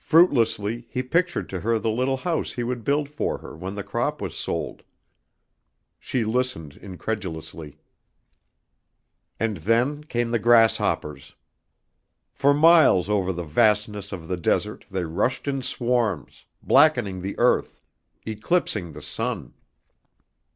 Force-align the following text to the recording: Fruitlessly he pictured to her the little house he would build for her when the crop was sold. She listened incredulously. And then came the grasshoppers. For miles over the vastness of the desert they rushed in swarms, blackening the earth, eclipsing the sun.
Fruitlessly 0.00 0.88
he 0.90 1.00
pictured 1.00 1.48
to 1.50 1.60
her 1.60 1.78
the 1.78 1.92
little 1.92 2.16
house 2.16 2.54
he 2.54 2.64
would 2.64 2.82
build 2.82 3.08
for 3.08 3.38
her 3.38 3.56
when 3.56 3.76
the 3.76 3.84
crop 3.84 4.20
was 4.20 4.34
sold. 4.36 4.82
She 6.00 6.24
listened 6.24 6.76
incredulously. 6.78 7.78
And 9.38 9.58
then 9.58 10.02
came 10.02 10.32
the 10.32 10.40
grasshoppers. 10.40 11.36
For 12.32 12.52
miles 12.52 13.08
over 13.08 13.32
the 13.32 13.44
vastness 13.44 14.10
of 14.10 14.26
the 14.26 14.36
desert 14.36 14.86
they 14.90 15.04
rushed 15.04 15.46
in 15.46 15.62
swarms, 15.62 16.46
blackening 16.64 17.22
the 17.22 17.38
earth, 17.38 17.80
eclipsing 18.26 18.90
the 18.90 19.02
sun. 19.02 19.54